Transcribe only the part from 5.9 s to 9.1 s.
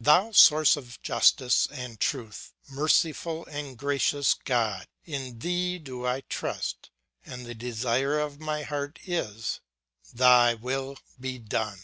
I trust, and the desire of my heart